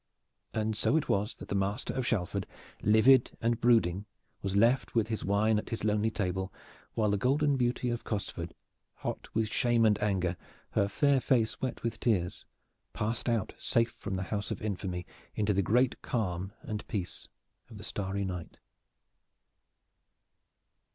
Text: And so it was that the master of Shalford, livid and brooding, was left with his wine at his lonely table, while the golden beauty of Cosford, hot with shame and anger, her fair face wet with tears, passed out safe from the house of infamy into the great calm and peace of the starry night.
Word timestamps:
And 0.51 0.75
so 0.75 0.97
it 0.97 1.07
was 1.07 1.35
that 1.35 1.49
the 1.49 1.53
master 1.53 1.93
of 1.93 2.07
Shalford, 2.07 2.47
livid 2.81 3.37
and 3.39 3.61
brooding, 3.61 4.05
was 4.41 4.55
left 4.55 4.95
with 4.95 5.09
his 5.09 5.23
wine 5.23 5.59
at 5.59 5.69
his 5.69 5.83
lonely 5.83 6.09
table, 6.09 6.51
while 6.95 7.11
the 7.11 7.19
golden 7.19 7.55
beauty 7.55 7.91
of 7.91 8.03
Cosford, 8.03 8.55
hot 8.95 9.27
with 9.35 9.47
shame 9.49 9.85
and 9.85 10.01
anger, 10.01 10.35
her 10.71 10.87
fair 10.87 11.21
face 11.21 11.61
wet 11.61 11.83
with 11.83 11.99
tears, 11.99 12.45
passed 12.93 13.29
out 13.29 13.53
safe 13.59 13.91
from 13.91 14.15
the 14.15 14.23
house 14.23 14.49
of 14.49 14.59
infamy 14.59 15.05
into 15.35 15.53
the 15.53 15.61
great 15.61 16.01
calm 16.01 16.51
and 16.63 16.87
peace 16.87 17.27
of 17.69 17.77
the 17.77 17.83
starry 17.83 18.25
night. 18.25 18.57